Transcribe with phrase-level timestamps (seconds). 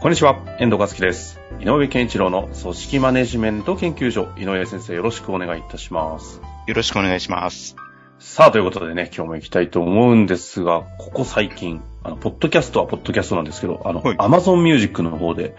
[0.00, 1.40] こんにちは、遠藤和樹です。
[1.58, 6.40] 井上健一郎の組織マネジメント研究所、井上先生よろしくお願いいたします。
[6.68, 7.74] よろしくお願いします。
[8.20, 15.56] さあ、ということでね、今日も行きたいと思うんですが、ここ最近、あの、ポッドキャストはポッドキャストなんですけど、あの、はい Amazon Music の方で、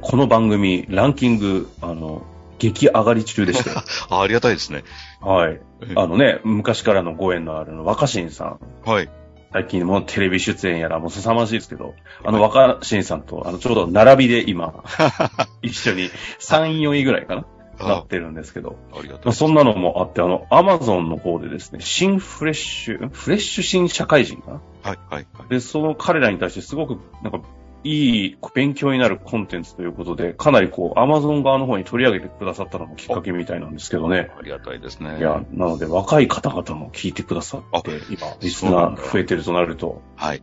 [0.00, 2.26] この番組、ランキング、あの、
[2.58, 3.70] 激上がり中でして、
[4.10, 4.82] あありがたいですね。
[5.20, 5.60] はい。
[5.94, 9.08] あのね、昔からのご縁のあるの若新さん、はい。
[9.52, 14.84] 最近もうテレビ出演やらもう凄まじいですけど、あの若新さんと、あの、ちょうど並びで今、
[15.62, 17.46] 一緒に3、4位ぐらいかな
[17.78, 24.60] なあってるんですけど、ありがそんなのもあって、あの、アマゾンの方でですね、新フレッシュ、フレッシュ新社会人かな？
[24.82, 25.48] はい、はい、はい。
[25.48, 27.40] で、その彼らに対してすごく、なんか、
[27.84, 34.30] いい勉強になるコンテンツということで、かなりこう、アマゾン側の方に取り上げてくださったのもきっかけみたいなんですけどね。
[34.38, 35.18] ありがたいですね。
[35.18, 40.42] いや、なので若い方々も聞いてくださって、今、リスナー増えてるとなると、はい。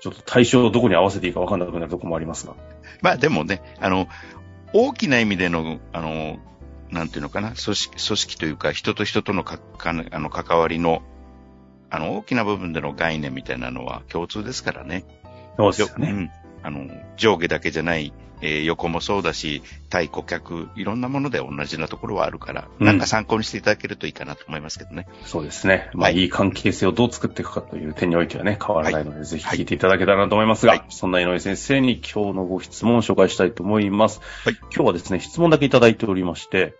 [0.00, 2.54] ちょっと対象をどこに合わせていいか分かんなくなるところもありますが。
[3.02, 4.06] まあでもね、あの、
[4.72, 6.38] 大きな意味での、あの、
[6.90, 11.02] なんていうのかな、組織、組織というか、人と人とのか、かあの、関わりの、
[11.90, 15.04] あの、大きな部分での概念みたいなのは共通ですからね。
[15.56, 16.10] そうですよね。
[16.10, 16.30] うん。
[16.66, 25.06] あの、上下だけじゃない、えー横もそうだし、対顧客、いろんなもので同じなところはあるから、うんなんか参考にしていただけるといいかなと思いますけどね。
[25.24, 25.90] そうですね。
[25.94, 34.20] まあ、はいいい関係性をどう作っていくかという点においてはね、変わらないので、ぜひ聞いていただけたらなと思いますが、はいそんな井上先生に今日のご質問を紹介したいと思います。
[34.44, 36.74] はい今日はですね、質問だけいただいておりまして、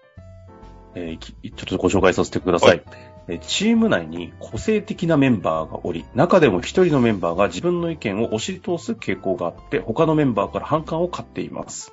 [0.96, 2.68] えーきちょっとご紹介させてください。
[2.70, 11.92] はいえーチーム内に個性的なメンバーがおり、中でも一人のメンバーが自分の意見を押し通す傾向があって、他のメンバーから反感を買っています。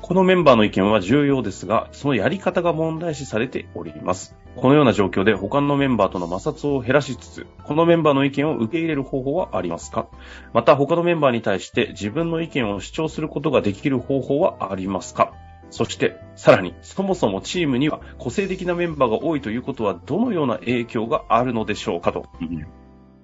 [0.00, 4.34] このメンバーの意見は重要ですが、そのやり方が問題視されております。
[4.56, 10.08] このような状況で他のメンバーとの摩擦を減らしつつ、このメンバーの意見を受け入れる方法はありますか？
[10.54, 15.34] また他のメンバーに対して自分の意見を主張することができる方法はありますか？
[15.70, 22.26] そして、さらに、そもそもチームには個性的なメンバーが多いということはどのような影響があるのでしょうかと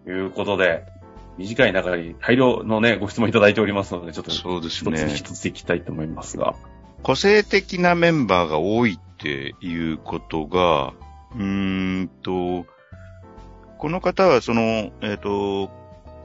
[0.06, 0.84] いうことで、
[1.38, 5.12] 短い中に大量のね、ご質問いただいておりますので、ちょっと一そうですつね。
[5.14, 6.54] 一ついきたいと思いますが。
[7.02, 10.94] 個性的なメンバーが多いっていうことが、
[11.34, 12.66] うーんと、
[13.78, 15.70] この方はその、えっ、と、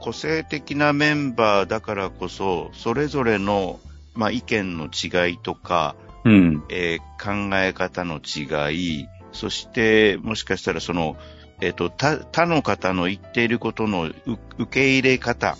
[0.00, 3.78] 個性的なメンバーだからこそ、それぞれの、
[4.14, 5.94] まあ、意見の違いとか、
[6.24, 6.64] うん。
[6.68, 11.16] えー考え方の違い、そして、もしかしたらその、
[11.60, 14.14] えっ、と、他、他の方の言っていることのう
[14.58, 15.56] 受け入れ方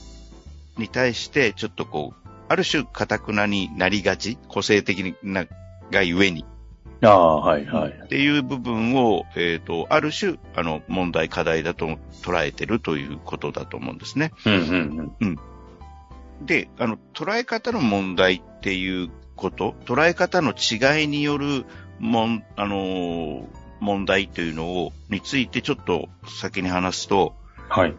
[0.77, 5.47] に対して、ちょっとこう、ある種、堅くなになりがち、個性的な、
[5.93, 6.45] がゆえに、
[7.03, 7.93] ああ、はいはい。
[7.93, 14.33] っていう部分を、えっ、と、ある種、あの、問題、課題だと捉えてるということだと思うんですね。
[14.47, 15.39] うんうんうん。
[16.45, 19.11] で、あの、捉え方の問題っていう
[19.43, 21.67] こと、捉え方の違いによる
[21.99, 23.45] もん、あのー
[23.83, 26.09] 問題というのを、についてちょっと
[26.41, 27.35] 先に話すと、
[27.69, 27.95] はい。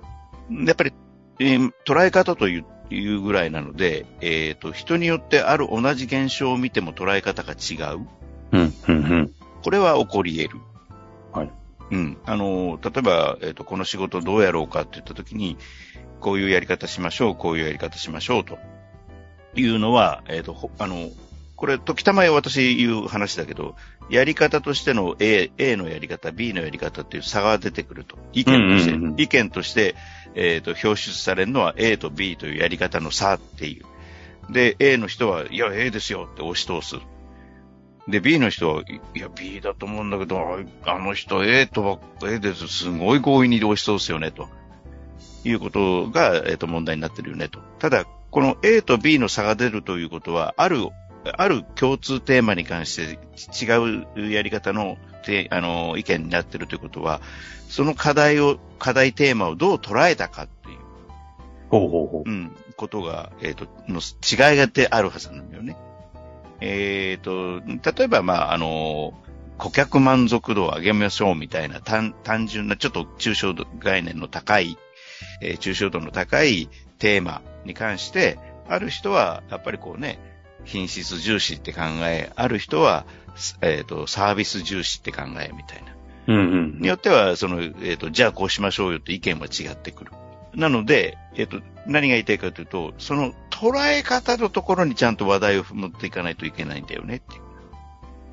[0.65, 0.93] やっぱり、
[1.39, 8.07] えー捉え方といういうぐらいなので、えっ、と、人によってある同じ現象を見ても捉え方が違う。
[8.51, 9.33] うん、うん、うん。
[9.63, 10.61] これは起こり得る。
[11.33, 11.51] はい。
[11.91, 12.17] うん。
[12.25, 15.57] あの、例えば、えっ、と、この仕事どうやろうかって言ったときに、
[16.21, 18.57] こういうやり方しましょう、こういうやり方しましょう、と
[19.55, 21.09] いうのは、えっ、と、ほあの、
[21.63, 23.77] これ、時たま私言う話だけど、
[24.09, 28.17] やり方としての A、A のやり方、B のやり方っていう差が出てくると。
[28.33, 29.95] 意見として、うんうんうん意見として、
[30.35, 34.51] えっ、と、表出されるのは A と B というやり方の差っていう。
[34.51, 36.97] で、A の人は、いや、A ですよって押し通す。
[38.09, 40.37] で、B の人は、いいや、B だと思うんだけど、
[40.85, 42.67] ああの人 A とば、A です。
[42.67, 44.49] すごい強引に押し通すよね、と。
[45.45, 47.59] いうことが、えっ、と、問題になってるよね、と。
[47.79, 50.89] ただ、この A と B の差が出るということは、ある、
[51.37, 57.21] ある共通テーマに関して違うやり方の、てあの、意見になってるということは、
[57.69, 60.79] その課題を、課題テーマをどう捉えたかっていう、
[61.69, 62.29] ほうほうほう。
[62.29, 65.77] うん、ことが、えっ、と、の違いがてあるはずなんだよね。
[66.59, 69.13] えっ、と、例えば、まあ、あの、
[69.57, 74.77] 顧客満足度を上げましょうみたいな単単純な、ちょっと抽象度概念の高い、
[75.41, 76.69] えー抽象度の高い
[76.99, 78.37] テーマに関して、
[78.67, 80.19] ある人は、やっぱりこうね、
[80.65, 83.05] 品質重視って考え、ある人は、
[83.61, 85.93] えっ、と、サービス重視って考えみたいな。
[86.25, 90.11] うんうんによっては、その、えっ、と、じゃあこうしましょうよって意見は違ってくる。
[90.55, 97.41] なので、えっ、と、何が言いたいかというと、その捉え方のところにちゃんと話題を持っていかないといけないんだよねっていう。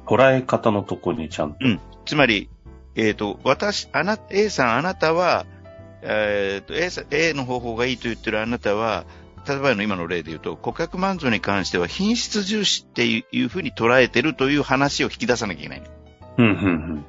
[0.06, 1.56] 捉え方のとこにちゃんと。
[1.60, 1.80] うん。
[2.04, 2.48] つまり、
[2.94, 5.46] えっ、と、私、あな、A さんあなたは、
[6.02, 9.04] えっ、と A さん、A の方法がいいと言ってるあなたは、
[9.48, 15.82] 例えばの今の例で言うと、顧客満足に関しては品質重視っていういうふうに捉えてるという話を引き出さなきゃいけない。
[16.38, 16.48] うんう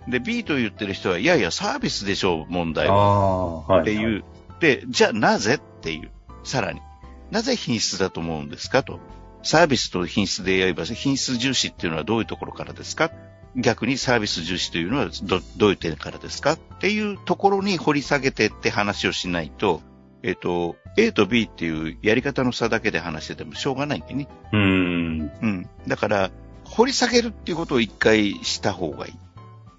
[0.07, 2.74] んで、B と言ってる人は、いやいや、サービスでしょう、問うん。
[2.74, 2.94] 題は。
[2.94, 3.81] ああ、はい。
[3.81, 4.24] っていう。
[4.60, 5.56] で、じゃあなぜ？
[5.56, 6.12] っていう。
[6.44, 6.81] さらに。
[7.30, 8.84] なぜ品質だと思うんですか？
[8.84, 9.00] と。
[9.44, 13.12] サービスと品質で言えば、品質重視っていうのはどういうところからですか？
[13.56, 16.54] 逆にサービス重視というのはどどういう点からですか？
[16.54, 19.81] っていうところに掘り下げてって話をしないと、
[20.24, 24.28] えっ、と、A と B っていうやり方の差だけで話しててもしょうがないんでね。
[24.52, 25.32] うーん。
[25.42, 25.70] うん。
[25.88, 26.32] だから、
[26.66, 29.14] 掘り下げるっていうことを一回した方がいい。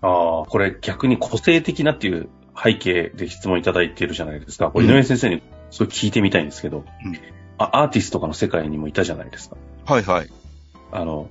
[0.02, 2.28] ああ、これ逆に個性的なっていう
[2.60, 4.70] 背景で質問いただいているじゃないですか。
[4.70, 7.16] これ井上先生にそれ聞いてみたいんですけど、うん
[7.58, 9.56] あアーティストとかの世界にもいたじゃないですか。
[9.84, 10.30] はいはい。
[10.90, 11.30] あの、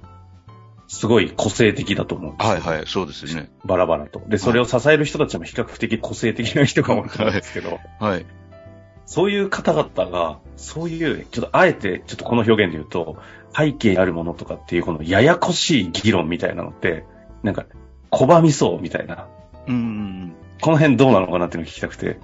[0.87, 2.87] すごい個性的だと思うんですよはいはい。
[2.87, 3.49] そうですね。
[3.65, 4.21] バラバラと。
[4.27, 8.25] で、それを支える人たちも比較的個性的な人が多いと思うんですけど、はい。
[9.11, 13.17] そういう方々が、そういう、ちょっとあえて、ちょっとこの表現で言うと、
[13.53, 17.03] 背景にあるものとかっていうこのややこしい議論みたいなのって、
[17.43, 17.65] なんか、
[18.09, 19.27] 拒みそうみたいな。
[19.67, 20.33] うん。
[20.61, 22.21] この辺どうなのかなっていうのを聞きたくて。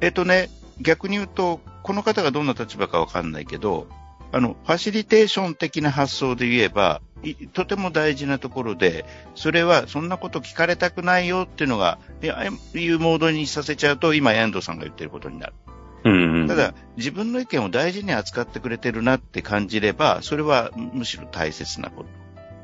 [0.00, 0.48] えっとね、
[0.80, 3.86] 逆に言うと、この方がどんな立場かわかんないけど、
[4.32, 15.52] あの、ファシリテーション的な発想で言えば、いとても大事なところで、それはそんなこと聞かれたくないよっていうのが、いやいうモードにさせちゃうと、今、遠藤さんが言ってることになる。
[16.48, 22.04] ただ、自分の意見を大事に扱ってくれてるなって感じれば、それはむしろ大切なこ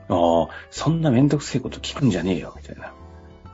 [0.09, 0.47] と。
[0.49, 2.93] ああ、そんなめんどくせえこと聞くんじゃねえよ、みたいな。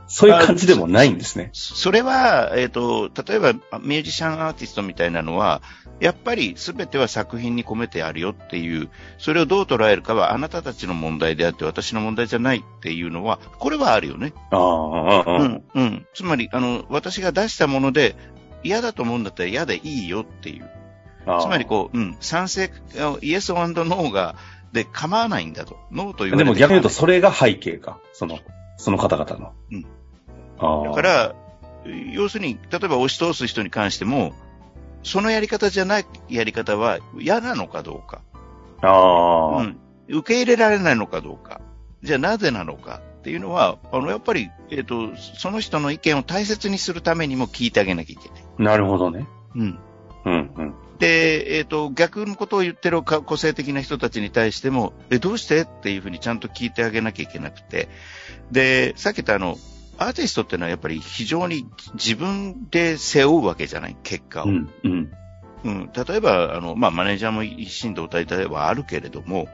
[0.07, 1.51] そういう感じでもないんですね。
[1.53, 5.63] それは、えっ、と、例えばミュージシャンアーティストみたいなのは、
[6.01, 14.35] やっぱり全ては作品に込めてあるよっていう、それをどう捉えるかはあなたたちの問題であって私の問題じゃないっていうのは、これはあるよね。
[14.51, 16.07] ああうん、うん。
[16.15, 18.17] つまり、あの、私が出したもので
[18.65, 20.69] 嫌だと思うんだったら嫌でいいよっていう。
[21.41, 22.71] つまりこう、うん、賛成、
[23.23, 23.53] イエス
[23.85, 24.37] ノーが、
[24.73, 25.79] で構わないんだと。
[25.93, 28.01] ノーと言われてでも逆に言うと構それが背景か。
[28.13, 28.41] その、
[28.77, 29.53] その方々の。
[29.71, 29.87] うん。
[30.59, 31.35] あだから、
[32.13, 34.33] 要するに、例えば押し通す人に関しても、
[35.05, 38.23] そのやり方じゃないやり方は嫌なのかどうか。
[38.83, 39.79] ああ、うん。
[40.09, 41.61] 受け入れられないのかどうか。
[42.03, 48.45] じゃあなぜなのかっていうのは、あの、やっぱり、えっ、と、その人の意見を大切にするためにも聞いてあげなきゃいけない。
[48.59, 49.27] なるほどね。
[49.55, 49.79] うん。
[50.27, 50.75] うん、うん。
[50.99, 55.63] で、えっ、と、逆のことを言ってるか個性的な人たちに対しても、え、どうして？
[55.63, 57.89] っていうふうにちゃんと聞いてあげなきゃいけなくて。
[58.53, 59.57] で、さっき言ったあの、
[59.97, 63.97] アーティストっていうのはやっぱり非常に自分で背負うわけじゃない？
[64.03, 64.49] 結果を。
[64.49, 65.11] うん、うん。
[65.65, 69.49] うん、例えば、あの、まあ、マネージャーも一心同体ではあるけれども、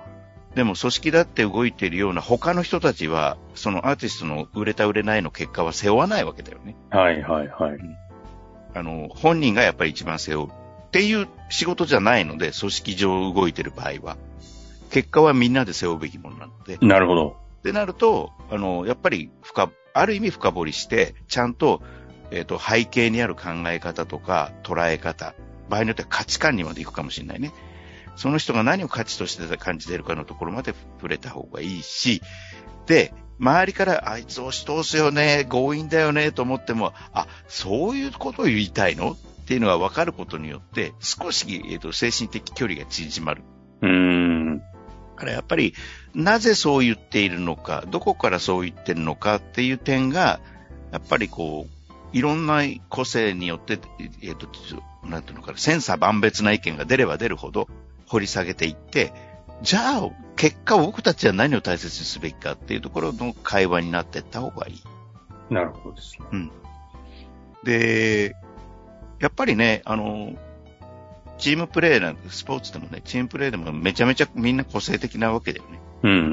[0.54, 6.74] でも組織だって動いているような他の人たちは、そのアーティストの売れた売れないの結果は背負わないわけだよね。
[6.90, 7.78] はい、はい、はい。
[8.74, 10.52] あの、本人がやっぱり一番背負うっ
[10.90, 14.16] ていう仕事じゃないので、組織上動いてる場合は。
[14.90, 16.78] 結果はみんなで背負うべきものなので。
[16.82, 17.36] なるほど。
[17.60, 21.80] ってなると、あの、やっぱり深、ある意味深掘りして、ちゃんと、
[22.32, 25.34] えっ、と、背景にある考え方とか捉え方、
[25.68, 27.52] 場合によっては価値観にまで行くかもしれないね。
[28.16, 32.22] その人が何を価値として感じているかのところまで触れた方がいいし、
[32.86, 39.12] で、周りからあいつ押し通すよね、強引だよねと思っても、あ、そういうことを言いたいの？
[39.12, 39.16] っ
[39.50, 43.42] ていうのが分かることによって、少し、えっ、と、精神的距離が縮まる。
[43.80, 44.58] うーん。
[44.58, 44.64] だ
[45.16, 45.74] からやっぱり、
[46.14, 50.38] なぜそう言っているのか、どこからそう言ってるのかっていう点が、
[50.92, 53.80] やっぱりこう、いろんな個性によって、
[54.22, 54.46] えっ、と、
[55.04, 57.68] なんていうのかな、千差万別な意見が出れば出るほど
[58.10, 59.12] 掘り下げていって、
[59.62, 64.82] じゃあ、結果僕たちは何を大切にすべきかっていうところの会話になっていった方がいい。
[65.52, 66.50] なるほどですね。
[67.62, 68.34] で、
[69.20, 70.32] やっぱりね、あの、
[71.38, 75.78] チームプレーなんて、スポーツでもね、チームプレーでもめちゃめちゃみんな個性的なわけだよね。
[76.02, 76.26] うん、うん、う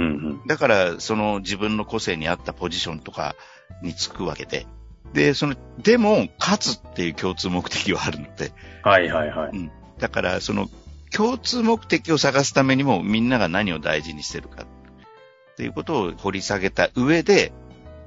[0.44, 0.48] ん。
[0.48, 3.36] だから、その自分の個性に合ったポジションとか
[3.84, 4.66] につくわけで。
[5.14, 8.52] で、その、でも、勝つっていう共通目的はあるので。
[8.84, 9.72] はい、はい、はい。
[10.00, 10.70] だから、その、
[11.16, 17.54] 共通目的を探すためにもみんなが何を大事にしてるかっていうことを掘り下げた上で、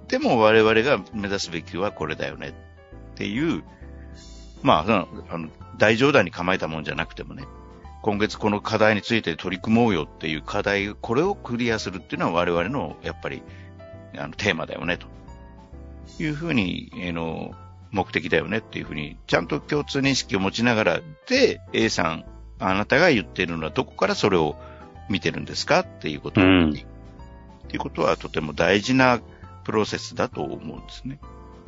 [0.08, 2.54] でも我々が目指すべきはこれだよね。
[3.12, 3.62] っていう、
[4.62, 7.44] まあ、あの大冗談に構えたもんじゃなくてもね、
[8.02, 13.42] 今月この課題について取り組もうよっていう課題、これをクリアするっていうのは我々のやっぱり
[14.16, 15.06] あのテーマだよねと。
[16.18, 17.52] いうふうに、え、の
[17.90, 22.24] 目的だよねっていうふうに、ちゃんと共通認識を持ちながら、で、A さん、
[22.60, 24.56] あなたが言っているのはどこからそれを
[25.08, 26.80] 見てるんですかっていうことを、うん、って
[27.72, 29.20] いうことはとても大事な
[29.64, 31.18] プロセスだと思うんですね。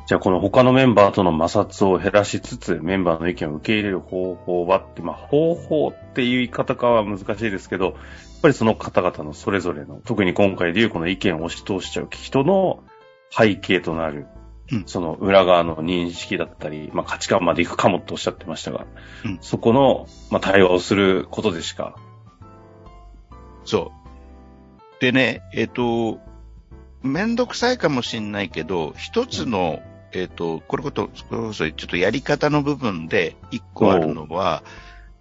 [0.05, 7.93] じゃあこの他のメンバーとの摩擦を減らしつつ、メンバーの意見を受け入れる方法はって、まあ方法っていう言い方かは難しいですけど、やっ
[8.41, 12.83] ぱりその方々のそれぞれの、特に今回でいうこの意見を押し通しちゃう人の
[13.31, 14.27] 背景となる、
[14.71, 18.85] うん、その裏側の認識だったり、まあ価値観までいくかもとおっしゃってましたが、
[19.25, 21.95] うん、そこの、まあ対話をすることでしか。
[23.65, 25.01] そう。
[25.01, 26.19] でね、えっ、ー、と、
[27.01, 29.81] めんどくさいかもしんないけど、一つの、
[30.13, 34.63] えっ、ー、と、これこと、これこそちょっとやり方の部分で一個あるのは、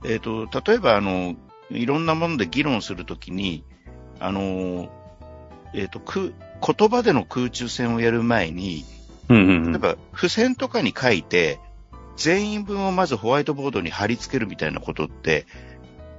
[0.04, 1.34] えっ、ー、と、例えばあの、
[1.70, 3.64] いろんなもので議論するときに、
[4.20, 4.88] あの、
[5.74, 6.34] えっ、ー、と、く、
[6.64, 8.84] 言葉での空中戦をやる前に、
[9.28, 11.58] 例えば付箋とかに書いて、
[12.16, 15.46] 全員分をまずホワイトボードに貼り付けるみたいなことって、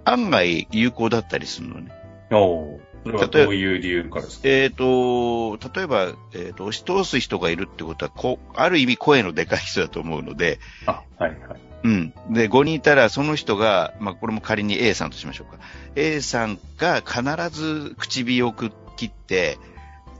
[0.05, 1.91] 案外有効だったりするのね。
[2.31, 4.48] おそれはどういう理由からですか？
[4.48, 11.60] えっ、ー、と、例えば、えっ、ー、と、押し通す人がいるってことは、こある意味声のでかい人だと思うので、あ、はいはい。
[11.83, 12.13] うん。
[12.31, 15.60] で、5人いたら、その人が、まあ、これも仮に A さんとしましょうか。
[15.95, 19.57] A さんが必ず唇を切って、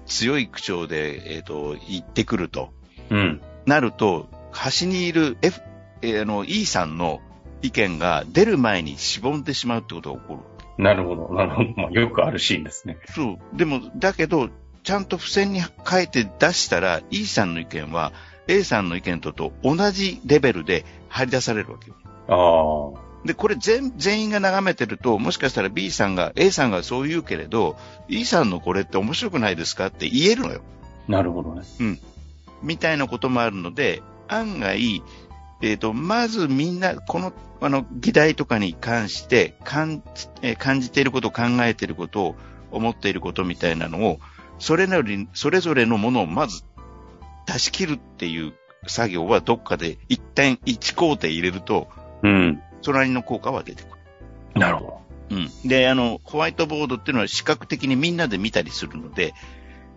[0.06, 2.70] 強い口調で、えっ、ー、と、言ってくると。
[3.10, 3.42] うん。
[3.66, 5.62] なると、端にいる F、
[6.02, 7.22] えー、あの、E さんの
[7.62, 10.84] 意見が出る前にしぼんでしまうってことが起こる。
[10.84, 11.70] なるほど、なるほど。
[11.76, 12.98] まあ、よくあるシーンですね。
[13.14, 13.58] そう。
[13.58, 14.50] でも、だけど、
[14.84, 18.12] ちゃんと付箋に書いて出したら、E さんの意見は、
[18.48, 21.96] A さんの意見とと同じレベルで張り出されるわけよ。
[22.28, 23.13] ああ。
[23.26, 27.78] で、これ全、全員が眺めてると、もしかしたら B さんが、A さんがそう言うけれど、
[28.10, 29.88] E さんのこれって面白くないですか？
[29.88, 30.62] って言えるのよ。
[31.08, 31.62] なるほどね。
[31.80, 32.00] うん。
[32.62, 35.02] みたいなこともあるので、案外、
[35.62, 40.04] えっ、ー、と、まずみんな、この、あの、議題とかに関して感、
[40.42, 42.36] えー、感じていること、考えていること、
[42.72, 44.20] 思っていることみたいなのを、
[44.60, 46.64] それなり、それぞれのものをまず
[47.46, 48.54] 出し切るっていう
[48.88, 51.88] 作業はどっかで一旦一工程入れると、
[52.24, 52.62] うん。
[52.84, 53.88] それなりの効果は出てく
[54.56, 54.60] る。
[54.60, 55.36] なるほど。
[55.36, 55.68] うん。
[55.68, 59.34] で、あの、ホワイトボードっていうのは視覚的にみんなで見たりするので、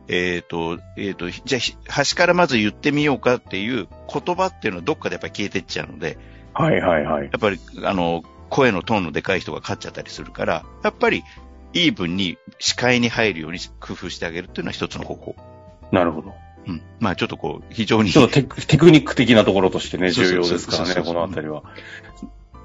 [0.08, 6.16] えっ、ー、と、えっ、ー、と、じゃあ、端からまず言ってみようかっていう言葉っていうのはどっかでやっぱり消えてっちゃうので、
[6.54, 7.24] はいはいはい。
[7.24, 11.22] やっぱり、あの、声のトーンのでかい人が勝っちゃったりするから、やっぱり、
[11.72, 15.36] イーブンに視界に入るように工夫してあげるっていうのは一つの方法。
[15.92, 16.32] なるほど。
[16.66, 16.82] うん。
[17.00, 18.10] まあちょっとこう、非常に。
[18.10, 21.64] ちょっとテクニック的なところとしてね、重要ですからね、このあたりは。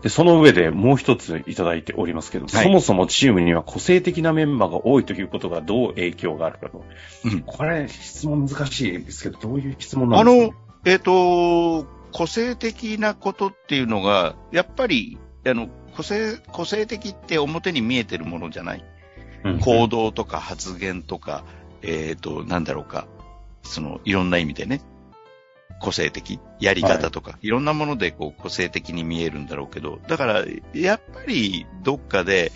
[0.01, 6.84] で、その上でもう一ついただいておりますけど、はい、そもそもチームには個性的なメンバーが多いということがどう影響があるかと。
[7.25, 7.41] うん。
[7.41, 18.86] これ、質問難しいですけど、どういう質問なんですか、ね、あの、えっ、ー、と、個性的なことっていうのが、やっぱり、あの、個性、個性的って表に見えてるものじゃない？
[19.43, 21.43] うん、行動とか発言とか、
[21.81, 23.08] えっ、ー、と、なんだろうか。
[23.63, 24.81] その、いろんな意味でね。
[25.82, 32.52] 個性的、やり方とか、はい、いろんなものでこう個性的に見えるんだろうけど、だから、やっぱりどっかで、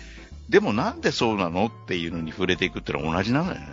[0.48, 3.66] でもなんでそうなのっていうのに触れていくっていうのは同じなのよね。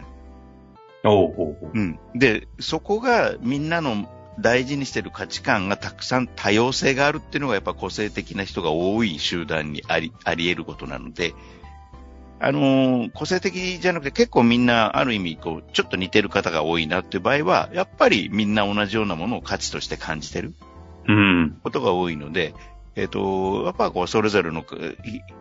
[1.05, 1.99] おうおうおううん。
[2.15, 11.33] で、そこがみんなの大事にしてる価値観がたくさん多様性があるっていうのがやっぱ個性的な人が多い集団にあり、あり得ることなので、
[12.43, 20.53] あのー、個性的じゃなくて結構みんなある意味こう、ちょっと似てる方が多いなっていう場合は、やっぱりみんな同じようなものを価値として感じてる。
[21.07, 21.57] うん。
[21.63, 22.53] ことが多いので、
[22.95, 24.65] えっ、ー、と、やっぱこう、それぞれの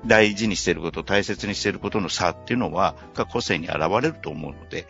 [0.07, 4.87] 大事にしていること、大切にしていることの差っていうのは、が個性に現れると思うので、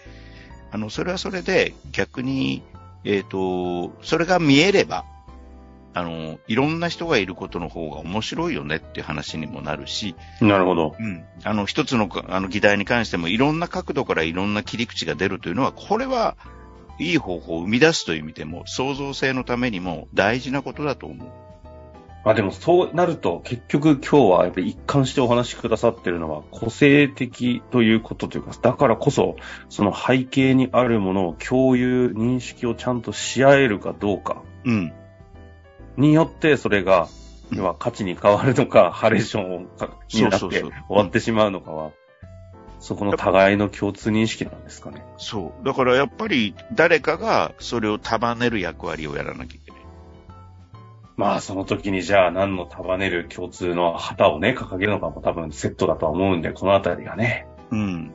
[0.71, 2.63] あの、それはそれで逆に、
[3.05, 5.07] えっ、ー、と、それが見えれば、
[5.95, 10.15] あの、いろんな人がいることの方が面白いよねっていう話にもなるし。
[10.41, 10.97] なるほど。
[10.99, 11.25] うん。
[11.45, 16.37] あの、一つの、あの、議題に関してもいろんな角度からいろんな切り口が出るというのは、これは、
[16.99, 21.29] いい方法を生み出すという意味でも、創造性のためにも大事なことだと思う。
[22.25, 29.37] あ、でもそうなると、結局今日はやっぱり一貫してお話しくださってるのは、個性的ということというか、だからこそ、
[29.69, 34.43] その背景にあるものを共有、認識をちゃんとし合えるかどうか。
[34.65, 34.93] うん。
[35.97, 37.09] によって、それが、
[37.53, 39.69] 要は価値に変わるのか、 ハレーション
[40.13, 41.91] になって終わってしまうのかは、
[42.81, 45.05] そこの互いの共通認識なんですかね。
[45.17, 45.65] そう。
[45.65, 49.83] だからやっぱり誰かがそれを束ねる役割をやらなきゃいけない。
[51.17, 57.47] まあ、その時にじゃあ何の束ねる共通の旗をね、掲げるのかも多分セットだとは思うんで、このあたりがね。
[57.71, 58.13] うん。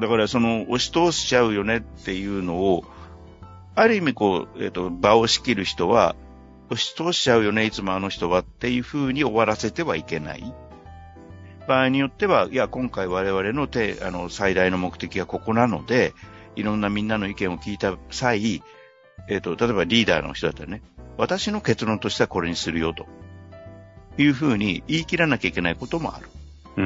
[0.00, 2.84] だから、その、押し通しちゃうよねっていうのを、
[3.74, 6.16] ある意味こう、えっ、と、場を仕切る人は、
[6.74, 10.54] 押し通しちゃうよね、いつもあの人はっていう風に終わらせてはいけない。
[11.66, 16.12] 場合によっては、いや、今回我々のてあの最大の目的はここなので、
[16.56, 18.62] いろんなみんなの意見を聞いた際、
[19.28, 20.82] えっ、と、例えばリーダーの人だったらね、
[21.16, 23.06] 私の結論としてはこれにするよと。
[24.16, 26.28] いう風に言い切らなきゃいけないこともある。
[26.76, 26.84] うん。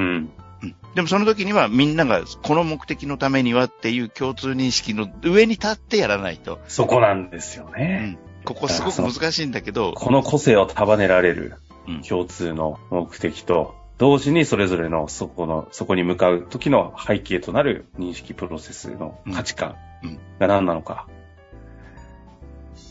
[0.62, 6.58] うんでもその時にはみんながこの目的のためにはっていう共通認識の上に立ってやらないと。
[6.66, 8.18] そこなんですようね。
[8.24, 11.54] んここすごく難しいんだけど、この個性を束ねられる
[11.86, 21.06] うん共通の目的と、同時にそれぞれのそこの、そこに向かう時の背景となる認識プロセスの価値観うんうんが何なのか。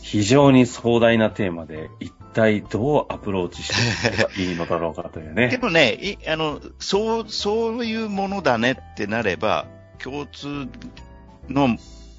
[0.02, 5.58] 非常に壮大なテーマで、一体どうアプローチしていけばいいのだろうかというでね。
[5.60, 9.66] もね、いあの、そう、そういうものだねってなれば、
[9.98, 10.68] 共通
[11.48, 11.78] のも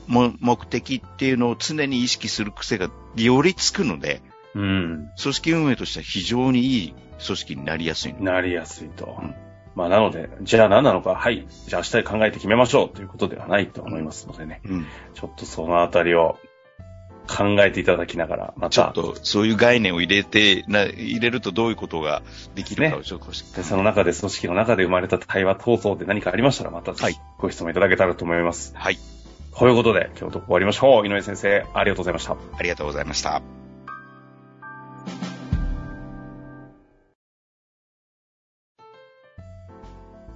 [0.09, 4.21] 目的っていうのを常に意識する癖がよりつくので、
[4.55, 5.09] うん。
[5.21, 8.21] 組織運営としては非常にいい組織になりやすいの。
[8.21, 9.17] なりやすいと。
[9.21, 9.35] うん
[9.75, 11.47] まあなので、じゃあ何なのか、はい。
[11.67, 14.61] じゃあ明日考えて決めましょうということではないと思いますのでね。
[14.65, 14.85] うん。
[15.13, 16.37] ちょっとそのあたりを
[17.29, 22.23] 考えていただきながら、またちょっ、と、そういう概念を入れて、な、入れるとどういうことが
[22.55, 28.73] できるかをちょっと、でその中で組織の中で生まれた対話闘争で何かありましたら、またはいご質問いただけたらと思います。
[28.75, 28.97] はい。
[29.59, 31.05] ということで、今日と終わりましょう。
[31.05, 32.37] 井上先生、ありがとうございました。
[32.57, 33.41] ありがとうございました。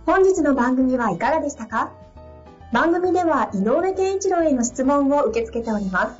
[0.05, 1.93] 本日の番組はいかがでしたか？
[2.73, 6.19] 番組では井上健一郎への質問を受け付けております。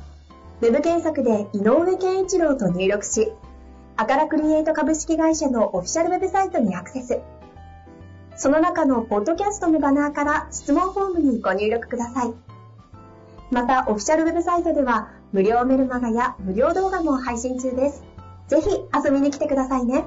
[0.62, 3.30] ウェブ検索で井上健一郎と入力し、
[3.96, 7.20] アカラクリエイト株式会社のオフィシャルウェブサイトにアクセス。
[8.36, 12.34] その中のポッドキャストのバナーから質問フォームにご入力ください。
[13.54, 18.02] また、オフィシャルウェブサイトでは無料メルマガや無料動画も配信中です。
[18.48, 20.04] ぜひ遊びに来てくださいね。